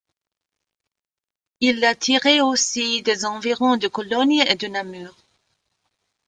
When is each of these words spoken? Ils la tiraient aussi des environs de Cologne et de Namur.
Ils 1.59 1.79
la 1.79 1.93
tiraient 1.93 2.41
aussi 2.41 3.03
des 3.03 3.23
environs 3.23 3.77
de 3.77 3.87
Cologne 3.87 4.41
et 4.47 4.55
de 4.55 4.65
Namur. 4.65 5.15